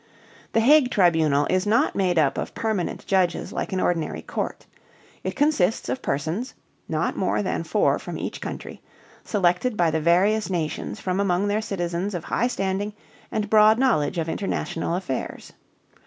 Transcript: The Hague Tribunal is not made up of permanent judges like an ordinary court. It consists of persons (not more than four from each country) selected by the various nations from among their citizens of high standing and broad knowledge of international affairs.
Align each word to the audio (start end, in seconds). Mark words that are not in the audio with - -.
The 0.53 0.61
Hague 0.61 0.89
Tribunal 0.89 1.45
is 1.47 1.67
not 1.67 1.93
made 1.95 2.17
up 2.17 2.35
of 2.39 2.55
permanent 2.55 3.05
judges 3.05 3.53
like 3.53 3.71
an 3.71 3.79
ordinary 3.79 4.23
court. 4.23 4.65
It 5.23 5.35
consists 5.35 5.89
of 5.89 6.01
persons 6.01 6.55
(not 6.89 7.15
more 7.15 7.43
than 7.43 7.63
four 7.63 7.99
from 7.99 8.17
each 8.17 8.41
country) 8.41 8.81
selected 9.23 9.77
by 9.77 9.91
the 9.91 10.01
various 10.01 10.49
nations 10.49 10.99
from 10.99 11.19
among 11.19 11.49
their 11.49 11.61
citizens 11.61 12.15
of 12.15 12.23
high 12.23 12.47
standing 12.47 12.93
and 13.31 13.47
broad 13.47 13.77
knowledge 13.77 14.17
of 14.17 14.27
international 14.27 14.95
affairs. 14.95 15.53